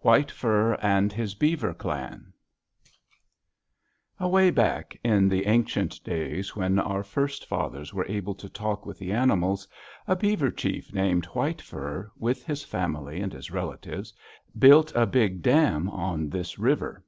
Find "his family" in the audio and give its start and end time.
12.44-13.20